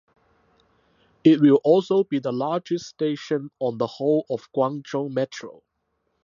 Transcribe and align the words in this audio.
It 1.23 1.41
will 1.41 1.61
also 1.63 2.03
be 2.05 2.17
the 2.17 2.31
largest 2.33 2.87
station 2.87 3.51
on 3.59 3.77
the 3.77 3.85
whole 3.85 4.25
of 4.31 4.51
Guangzhou 4.51 5.11
Metro. 5.13 5.61